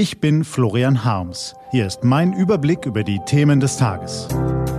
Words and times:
Ich 0.00 0.18
bin 0.18 0.44
Florian 0.44 1.04
Harms. 1.04 1.54
Hier 1.72 1.86
ist 1.86 2.04
mein 2.04 2.32
Überblick 2.32 2.86
über 2.86 3.04
die 3.04 3.20
Themen 3.26 3.60
des 3.60 3.76
Tages. 3.76 4.28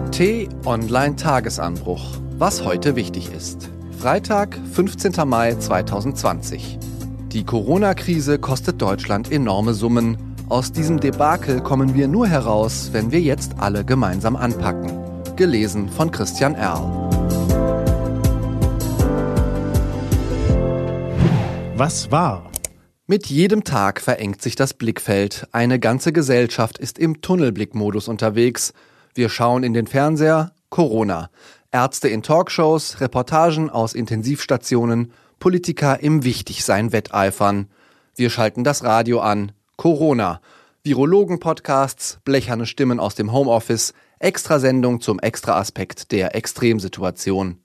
T-Online 0.09 1.16
Tagesanbruch. 1.16 2.01
Was 2.40 2.66
heute 2.66 2.96
wichtig 2.96 3.31
ist. 3.31 3.70
Freitag, 3.99 4.57
15. 4.73 5.13
Mai 5.29 5.54
2020. 5.54 6.79
Die 7.28 7.44
Corona-Krise 7.44 8.39
kostet 8.39 8.81
Deutschland 8.81 9.31
enorme 9.31 9.76
Summen. 9.76 10.18
Aus 10.49 10.71
diesem 10.71 10.99
Debakel 10.99 11.62
kommen 11.62 11.94
wir 11.94 12.08
nur 12.08 12.26
heraus, 12.28 12.90
wenn 12.92 13.12
wir 13.12 13.22
jetzt 13.22 13.60
alle 13.60 13.86
gemeinsam 13.86 14.36
anpacken. 14.36 14.92
Gelesen 15.36 15.88
von 15.88 16.10
Christian 16.10 16.56
Erl. 16.56 16.82
Was 21.76 22.10
war? 22.10 22.50
Mit 23.12 23.25
jedem 23.25 23.66
Tag 23.66 24.00
verengt 24.00 24.41
sich 24.41 24.55
das 24.55 24.73
Blickfeld. 24.73 25.46
Eine 25.52 25.80
ganze 25.80 26.14
Gesellschaft 26.14 26.78
ist 26.78 26.98
im 26.98 27.20
Tunnelblickmodus 27.20 28.07
unterwegs. 28.07 28.71
Wir 29.14 29.28
schauen 29.28 29.64
in 29.64 29.74
den 29.74 29.86
Fernseher, 29.86 30.54
Corona. 30.70 31.29
Ärzte 31.74 32.08
in 32.08 32.23
Talkshows, 32.23 33.02
Reportagen 33.02 33.70
aus 33.70 33.95
Intensivstationen, 33.95 35.11
Politiker 35.42 36.02
im 36.02 36.23
Wichtigsein 36.23 36.94
wetteifern. 36.94 37.67
Wir 38.16 38.30
schalten 38.30 38.64
das 38.64 38.81
Radio 38.86 39.20
an, 39.20 39.52
Corona. 39.75 40.39
Virologen-Podcasts, 40.86 42.20
blecherne 42.23 42.66
Stimmen 42.66 43.02
aus 43.02 43.16
dem 43.16 43.34
Homeoffice, 43.34 43.94
Extrasendung 44.20 45.02
zum 45.02 45.20
Extraaspekt 45.20 46.14
der 46.14 46.34
Extremsituation. 46.34 47.58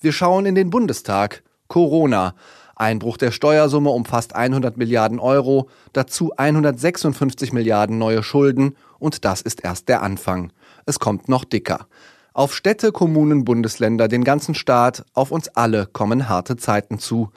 Wir 0.00 0.10
schauen 0.10 0.46
in 0.46 0.56
den 0.56 0.70
Bundestag, 0.70 1.44
Corona. 1.68 2.34
Einbruch 2.80 3.16
der 3.16 3.30
Steuersumme 3.30 3.90
um 3.90 4.04
fast 4.04 4.34
100 4.34 4.76
Milliarden 4.76 5.18
Euro, 5.18 5.68
dazu 5.92 6.32
156 6.36 7.52
Milliarden 7.52 7.98
neue 7.98 8.22
Schulden 8.22 8.76
und 8.98 9.24
das 9.24 9.42
ist 9.42 9.62
erst 9.62 9.88
der 9.88 10.02
Anfang. 10.02 10.52
Es 10.86 10.98
kommt 10.98 11.28
noch 11.28 11.44
dicker. 11.44 11.86
Auf 12.32 12.54
Städte, 12.54 12.92
Kommunen, 12.92 13.44
Bundesländer, 13.44 14.08
den 14.08 14.24
ganzen 14.24 14.54
Staat, 14.54 15.04
auf 15.14 15.30
uns 15.30 15.48
alle 15.48 15.86
kommen 15.86 16.28
harte 16.28 16.56
Zeiten 16.56 16.98
zu. 16.98 17.30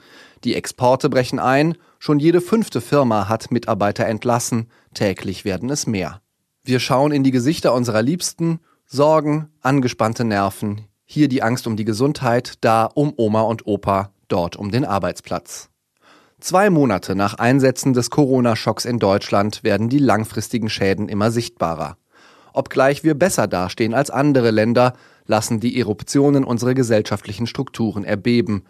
Die 0.44 0.54
Exporte 0.54 1.10
brechen 1.10 1.38
ein, 1.38 1.76
schon 1.98 2.20
jede 2.20 2.40
fünfte 2.40 2.80
Firma 2.80 3.28
hat 3.28 3.50
Mitarbeiter 3.50 4.06
entlassen, 4.06 4.68
täglich 4.94 5.44
werden 5.44 5.68
es 5.70 5.86
mehr. 5.86 6.20
Wir 6.62 6.80
schauen 6.80 7.12
in 7.12 7.24
die 7.24 7.32
Gesichter 7.32 7.74
unserer 7.74 8.02
Liebsten, 8.02 8.60
Sorgen, 8.86 9.48
angespannte 9.60 10.24
Nerven, 10.24 10.82
hier 11.04 11.28
die 11.28 11.42
Angst 11.42 11.66
um 11.66 11.76
die 11.76 11.84
Gesundheit, 11.84 12.54
da 12.60 12.84
um 12.84 13.12
Oma 13.16 13.42
und 13.42 13.66
Opa, 13.66 14.10
dort 14.28 14.56
um 14.56 14.70
den 14.70 14.84
Arbeitsplatz. 14.84 15.68
Zwei 16.40 16.68
Monate 16.68 17.14
nach 17.14 17.34
Einsetzen 17.34 17.94
des 17.94 18.10
Corona-Schocks 18.10 18.84
in 18.84 18.98
Deutschland 18.98 19.64
werden 19.64 19.88
die 19.88 19.98
langfristigen 19.98 20.68
Schäden 20.68 21.08
immer 21.08 21.30
sichtbarer. 21.30 21.96
Obgleich 22.52 23.02
wir 23.02 23.14
besser 23.14 23.46
dastehen 23.46 23.94
als 23.94 24.10
andere 24.10 24.50
Länder, 24.50 24.92
lassen 25.26 25.58
die 25.58 25.78
Eruptionen 25.78 26.44
unsere 26.44 26.74
gesellschaftlichen 26.74 27.46
Strukturen 27.46 28.04
erbeben. 28.04 28.64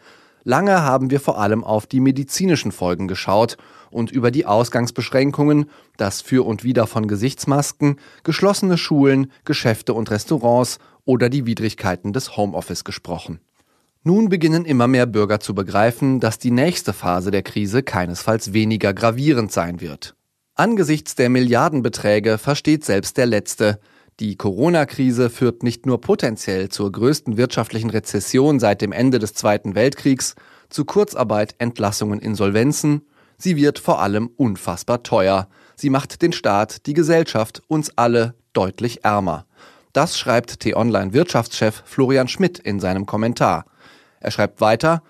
Lange 0.45 0.83
haben 0.83 1.11
wir 1.11 1.21
vor 1.21 1.39
allem 1.39 1.65
auf 1.65 1.87
die 1.87 2.01
medizinischen 2.01 2.71
Folgen 2.71 3.09
geschaut 3.09 3.57
und 3.91 4.11
über 4.11 4.31
die 4.31 4.47
Ausgangsbeschränkungen, 4.47 5.71
das 5.97 6.21
Für 6.21 6.47
und 6.47 6.65
Wider 6.65 6.87
von 6.87 7.09
Gesichtsmasken, 7.09 7.99
geschlossene 8.23 8.79
Schulen, 8.79 9.33
Geschäfte 9.45 9.95
und 9.95 10.11
Restaurants 10.11 10.79
oder 11.05 11.29
die 11.29 11.47
Widrigkeiten 11.47 12.13
des 12.13 12.37
Homeoffice 12.37 12.85
gesprochen. 12.85 13.41
Nun 14.07 14.29
beginnen 14.29 14.67
immer 14.67 14.87
mehr 14.87 15.07
Bürger 15.07 15.41
zu 15.41 15.55
begreifen, 15.55 16.21
dass 16.21 16.39
die 16.39 16.51
nächste 16.51 16.93
Phase 16.93 17.31
der 17.31 17.43
Krise 17.43 17.83
keinesfalls 17.83 18.53
weniger 18.53 18.93
gravierend 18.93 19.51
sein 19.51 19.81
wird. 19.81 20.15
Angesichts 20.55 21.15
der 21.15 21.31
Milliardenbeträge 21.31 22.37
versteht 22.37 22.85
selbst 22.85 23.17
der 23.17 23.25
Letzte, 23.25 23.81
die 24.21 24.37
Corona-Krise 24.37 25.31
führt 25.31 25.63
nicht 25.63 25.87
nur 25.87 26.03
potenziell 26.03 26.69
zur 26.69 26.93
größten 26.93 27.39
wirtschaftlichen 27.39 27.89
Rezession 27.89 28.61
seit 28.61 28.83
dem 28.83 28.93
Ende 28.93 29.19
des 29.19 29.33
Zweiten 29.33 29.75
Weltkriegs, 29.75 30.35
zu 30.69 30.85
Kurzarbeit, 30.85 31.55
Entlassungen, 31.57 32.21
Insolvenzen, 32.21 33.07
sie 33.39 33.57
wird 33.57 33.79
vor 33.79 34.03
allem 34.03 34.29
unfassbar 34.37 35.03
teuer. 35.03 35.49
Sie 35.77 35.89
macht 35.89 36.21
den 36.21 36.33
Staat, 36.33 36.87
die 36.87 36.93
Gesellschaft, 36.93 37.63
uns 37.69 37.97
alle 37.97 38.35
deutlich 38.53 39.03
ärmer. 39.03 39.47
Das 39.95 40.19
schreibt 40.19 40.61
T-Online-Wirtschaftschef 40.61 41.83
Florian 41.87 42.29
Schmidt 42.29 42.59
in 42.59 42.81
seinem 42.81 43.07
Kommentar. 43.07 43.65
Er 44.25 44.31
schreibt 44.31 44.61
weiter, 44.61 45.03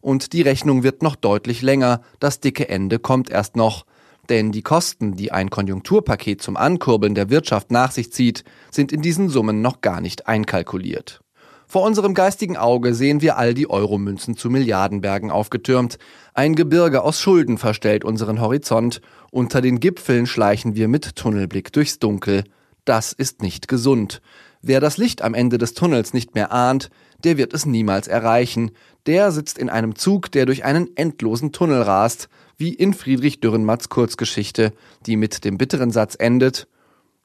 und 0.00 0.32
die 0.32 0.42
Rechnung 0.42 0.82
wird 0.82 1.02
noch 1.02 1.14
deutlich 1.14 1.62
länger, 1.62 2.00
das 2.18 2.40
dicke 2.40 2.68
Ende 2.68 2.98
kommt 2.98 3.30
erst 3.30 3.54
noch. 3.54 3.86
Denn 4.28 4.50
die 4.50 4.62
Kosten, 4.62 5.14
die 5.14 5.30
ein 5.30 5.50
Konjunkturpaket 5.50 6.42
zum 6.42 6.56
Ankurbeln 6.56 7.14
der 7.14 7.30
Wirtschaft 7.30 7.70
nach 7.70 7.90
sich 7.90 8.12
zieht, 8.12 8.44
sind 8.70 8.92
in 8.92 9.02
diesen 9.02 9.28
Summen 9.28 9.62
noch 9.62 9.80
gar 9.80 10.00
nicht 10.00 10.26
einkalkuliert. 10.26 11.20
Vor 11.66 11.84
unserem 11.84 12.14
geistigen 12.14 12.56
Auge 12.56 12.94
sehen 12.94 13.22
wir 13.22 13.38
all 13.38 13.54
die 13.54 13.70
Euromünzen 13.70 14.36
zu 14.36 14.50
Milliardenbergen 14.50 15.30
aufgetürmt. 15.30 15.98
Ein 16.34 16.54
Gebirge 16.54 17.02
aus 17.02 17.20
Schulden 17.20 17.58
verstellt 17.58 18.04
unseren 18.04 18.40
Horizont. 18.40 19.00
Unter 19.30 19.60
den 19.60 19.80
Gipfeln 19.80 20.26
schleichen 20.26 20.76
wir 20.76 20.88
mit 20.88 21.16
Tunnelblick 21.16 21.72
durchs 21.72 21.98
Dunkel. 21.98 22.44
Das 22.84 23.12
ist 23.12 23.42
nicht 23.42 23.68
gesund. 23.68 24.20
Wer 24.62 24.80
das 24.80 24.96
Licht 24.96 25.22
am 25.22 25.34
Ende 25.34 25.58
des 25.58 25.74
Tunnels 25.74 26.14
nicht 26.14 26.36
mehr 26.36 26.52
ahnt, 26.52 26.88
der 27.24 27.36
wird 27.36 27.52
es 27.52 27.66
niemals 27.66 28.06
erreichen. 28.06 28.70
Der 29.06 29.32
sitzt 29.32 29.58
in 29.58 29.68
einem 29.68 29.96
Zug, 29.96 30.30
der 30.30 30.46
durch 30.46 30.64
einen 30.64 30.96
endlosen 30.96 31.50
Tunnel 31.50 31.82
rast, 31.82 32.28
wie 32.56 32.72
in 32.72 32.94
Friedrich 32.94 33.40
Dürrenmatts 33.40 33.88
Kurzgeschichte, 33.88 34.72
die 35.04 35.16
mit 35.16 35.44
dem 35.44 35.58
bitteren 35.58 35.90
Satz 35.90 36.14
endet, 36.16 36.68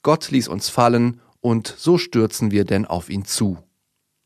Gott 0.02 0.32
ließ 0.32 0.48
uns 0.48 0.70
fallen, 0.70 1.22
und 1.40 1.74
so 1.78 2.00
stürzen 2.00 2.50
wir 2.50 2.66
denn 2.66 2.86
auf 2.86 3.10
ihn 3.10 3.24
zu. 3.24 3.58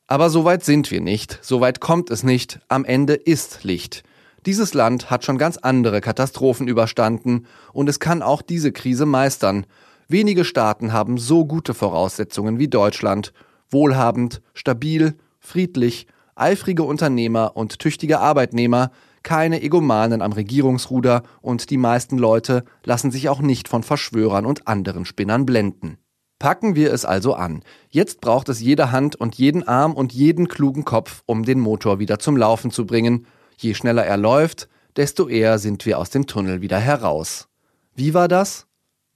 Aber 0.07 0.29
so 0.29 0.45
weit 0.45 0.63
sind 0.63 0.89
wir 0.89 1.01
nicht, 1.01 1.39
so 1.41 1.59
weit 1.59 1.81
kommt 1.81 2.11
es 2.11 2.23
nicht, 2.23 2.59
am 2.69 2.85
Ende 2.85 3.13
ist 3.13 3.63
Licht. 3.63 4.03
Dieses 4.45 4.73
Land 4.73 5.09
hat 5.09 5.25
schon 5.25 5.37
ganz 5.37 5.57
andere 5.57 5.99
Katastrophen 5.99 6.67
überstanden, 6.67 7.45
und 7.73 7.89
es 7.89 7.99
kann 7.99 8.21
auch 8.21 8.41
diese 8.41 8.71
Krise 8.71 9.05
meistern, 9.05 9.65
Wenige 10.11 10.43
Staaten 10.43 10.91
haben 10.91 11.17
so 11.17 11.45
gute 11.45 11.73
Voraussetzungen 11.73 12.59
wie 12.59 12.67
Deutschland, 12.67 13.31
wohlhabend, 13.69 14.41
stabil, 14.53 15.15
friedlich, 15.39 16.05
eifrige 16.35 16.83
Unternehmer 16.83 17.55
und 17.55 17.79
tüchtige 17.79 18.19
Arbeitnehmer, 18.19 18.91
keine 19.23 19.61
Egomanen 19.61 20.21
am 20.21 20.33
Regierungsruder 20.33 21.23
und 21.39 21.69
die 21.69 21.77
meisten 21.77 22.17
Leute 22.17 22.65
lassen 22.83 23.09
sich 23.09 23.29
auch 23.29 23.39
nicht 23.39 23.69
von 23.69 23.83
Verschwörern 23.83 24.45
und 24.45 24.67
anderen 24.67 25.05
Spinnern 25.05 25.45
blenden. 25.45 25.97
Packen 26.39 26.75
wir 26.75 26.91
es 26.91 27.05
also 27.05 27.35
an. 27.35 27.63
Jetzt 27.89 28.19
braucht 28.19 28.49
es 28.49 28.59
jede 28.59 28.91
Hand 28.91 29.15
und 29.15 29.35
jeden 29.35 29.65
Arm 29.65 29.93
und 29.93 30.11
jeden 30.11 30.49
klugen 30.49 30.83
Kopf, 30.83 31.23
um 31.25 31.45
den 31.45 31.61
Motor 31.61 31.99
wieder 31.99 32.19
zum 32.19 32.35
Laufen 32.35 32.71
zu 32.71 32.85
bringen. 32.85 33.27
Je 33.55 33.75
schneller 33.75 34.05
er 34.05 34.17
läuft, 34.17 34.67
desto 34.97 35.29
eher 35.29 35.57
sind 35.57 35.85
wir 35.85 35.99
aus 35.99 36.09
dem 36.09 36.27
Tunnel 36.27 36.59
wieder 36.59 36.79
heraus. 36.79 37.47
Wie 37.95 38.13
war 38.13 38.27
das? 38.27 38.67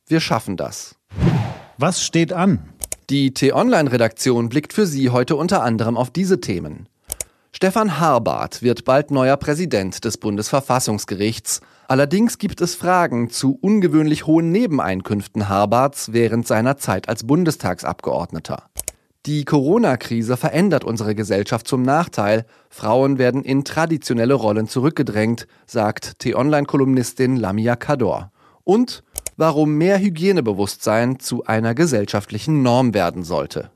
Wir 0.08 0.20
schaffen 0.20 0.56
das. 0.56 0.96
Was 1.78 2.04
steht 2.04 2.32
an? 2.32 2.60
Die 3.10 3.34
T-Online-Redaktion 3.34 4.50
blickt 4.50 4.72
für 4.72 4.86
Sie 4.86 5.10
heute 5.10 5.36
unter 5.36 5.64
anderem 5.64 5.98
auf 5.98 6.12
diese 6.12 6.40
Themen. 6.40 6.88
Stefan 7.52 8.00
Harbart 8.00 8.62
wird 8.62 8.86
bald 8.86 9.10
neuer 9.10 9.38
Präsident 9.38 10.06
des 10.06 10.18
Bundesverfassungsgerichts. 10.18 11.62
Allerdings 11.88 12.38
gibt 12.38 12.62
es 12.62 12.76
Fragen 12.76 13.32
zu 13.32 13.58
ungewöhnlich 13.60 14.28
hohen 14.28 14.52
Nebeneinkünften 14.52 15.50
Harbarts 15.50 16.14
während 16.14 16.46
seiner 16.46 16.78
Zeit 16.78 17.10
als 17.10 17.26
Bundestagsabgeordneter. 17.26 18.64
Die 19.26 19.44
Corona-Krise 19.44 20.38
verändert 20.38 20.84
unsere 20.84 21.16
Gesellschaft 21.16 21.68
zum 21.68 21.82
Nachteil. 21.82 22.46
Frauen 22.70 23.18
werden 23.18 23.44
in 23.44 23.64
traditionelle 23.64 24.36
Rollen 24.36 24.68
zurückgedrängt, 24.68 25.48
sagt 25.66 26.20
T-Online-Kolumnistin 26.20 27.38
Lamia 27.38 27.76
Kador. 27.76 28.32
Und 28.64 29.04
warum 29.38 29.76
mehr 29.76 30.00
Hygienebewusstsein 30.00 31.20
zu 31.20 31.46
einer 31.46 31.76
gesellschaftlichen 31.76 32.62
Norm 32.62 32.94
werden 32.94 33.24
sollte. 33.24 33.72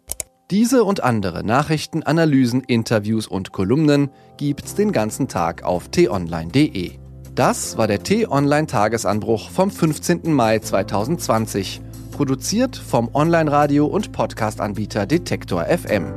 Diese 0.51 0.83
und 0.83 1.03
andere 1.03 1.43
Nachrichten, 1.43 2.01
Analysen, 2.01 2.61
Interviews 2.61 3.27
und 3.27 3.51
Kolumnen 3.51 4.09
gibt's 4.37 4.73
den 4.73 4.91
ganzen 4.91 5.27
Tag 5.27 5.63
auf 5.63 5.89
t-online.de. 5.89 6.93
Das 7.35 7.77
war 7.77 7.87
der 7.87 8.03
T-Online 8.03 8.67
Tagesanbruch 8.67 9.49
vom 9.51 9.69
15. 9.69 10.33
Mai 10.33 10.59
2020, 10.59 11.81
produziert 12.11 12.75
vom 12.75 13.09
Online-Radio 13.13 13.85
und 13.85 14.11
Podcast-Anbieter 14.11 15.05
Detektor 15.05 15.65
FM. 15.65 16.11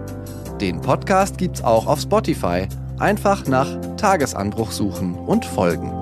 Den 0.61 0.81
Podcast 0.81 1.39
gibt's 1.39 1.63
auch 1.63 1.87
auf 1.87 2.01
Spotify. 2.01 2.67
Einfach 2.99 3.47
nach 3.47 3.69
Tagesanbruch 3.97 4.73
suchen 4.73 5.15
und 5.15 5.45
folgen. 5.45 6.02